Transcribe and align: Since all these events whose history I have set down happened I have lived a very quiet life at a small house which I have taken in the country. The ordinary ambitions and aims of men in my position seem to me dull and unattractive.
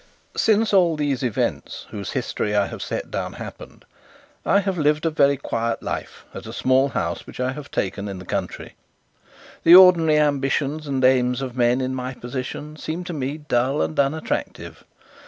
Since 0.35 0.73
all 0.73 0.95
these 0.95 1.21
events 1.21 1.85
whose 1.91 2.13
history 2.13 2.55
I 2.55 2.65
have 2.65 2.81
set 2.81 3.11
down 3.11 3.33
happened 3.33 3.85
I 4.43 4.61
have 4.61 4.75
lived 4.79 5.05
a 5.05 5.11
very 5.11 5.37
quiet 5.37 5.83
life 5.83 6.25
at 6.33 6.47
a 6.47 6.53
small 6.53 6.89
house 6.89 7.27
which 7.27 7.39
I 7.39 7.51
have 7.51 7.69
taken 7.69 8.07
in 8.07 8.17
the 8.17 8.25
country. 8.25 8.73
The 9.63 9.75
ordinary 9.75 10.17
ambitions 10.17 10.87
and 10.87 11.05
aims 11.05 11.39
of 11.43 11.55
men 11.55 11.81
in 11.81 11.93
my 11.93 12.15
position 12.15 12.77
seem 12.77 13.03
to 13.03 13.13
me 13.13 13.37
dull 13.47 13.83
and 13.83 13.99
unattractive. 13.99 14.83